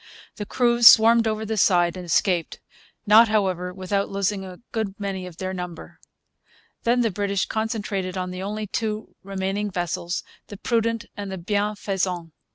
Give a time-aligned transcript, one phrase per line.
[0.37, 2.59] The crews swarmed over the side and escaped;
[3.05, 5.99] not, however, without losing a good many of their number.
[6.85, 12.31] Then the British concentrated on the only two remaining vessels, the Prudent and the Bienfaisant.